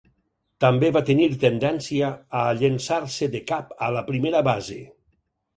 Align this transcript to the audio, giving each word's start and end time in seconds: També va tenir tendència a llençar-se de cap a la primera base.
També 0.63 0.87
va 0.95 1.03
tenir 1.09 1.27
tendència 1.43 2.09
a 2.39 2.45
llençar-se 2.63 3.29
de 3.37 3.43
cap 3.53 3.77
a 3.89 3.91
la 3.99 4.05
primera 4.11 4.43
base. 4.49 4.81